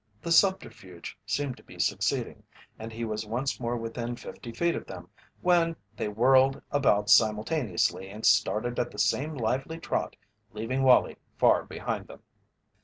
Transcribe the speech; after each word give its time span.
The 0.19 0.31
subterfuge 0.31 1.15
seemed 1.27 1.57
to 1.57 1.63
be 1.63 1.77
succeeding, 1.77 2.41
and 2.79 2.91
he 2.91 3.05
was 3.05 3.27
once 3.27 3.59
more 3.59 3.77
within 3.77 4.15
fifty 4.15 4.51
feet 4.51 4.73
of 4.75 4.87
them 4.87 5.09
when 5.41 5.75
they 5.95 6.07
whirled 6.07 6.59
about 6.71 7.07
simultaneously 7.11 8.09
and 8.09 8.25
started 8.25 8.79
at 8.79 8.89
the 8.89 8.97
same 8.97 9.35
lively 9.35 9.77
trot, 9.79 10.15
leaving 10.53 10.81
Wallie 10.81 11.17
far 11.37 11.65
behind 11.65 12.07
them. 12.07 12.23